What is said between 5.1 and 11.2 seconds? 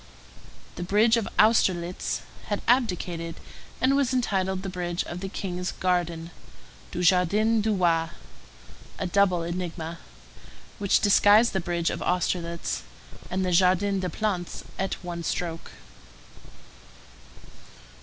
the King's Garden [du Jardin du Roi], a double enigma, which